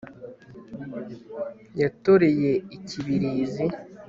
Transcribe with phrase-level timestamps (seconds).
[1.81, 3.65] yatoreye i kibirizi